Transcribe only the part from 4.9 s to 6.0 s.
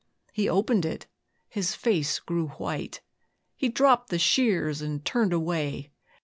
turned away.